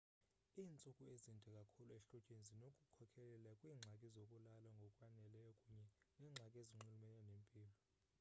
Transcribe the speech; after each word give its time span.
iintsuku 0.59 1.01
ezinde 1.13 1.49
kakhulu 1.57 1.91
ehlotyeni 1.99 2.47
zinokukhokelela 2.49 3.51
kwiingxaki 3.59 4.07
zokulala 4.15 4.69
ngokwaneleyo 4.77 5.51
kunye 5.61 5.85
neengxaki 6.17 6.59
ezinxulumene 6.63 7.19
nempilo 7.29 7.71